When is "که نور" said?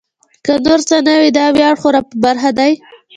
0.45-0.79